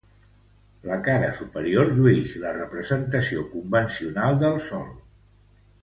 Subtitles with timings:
[0.91, 4.91] La cara superior lluïx la representació convencional del sol.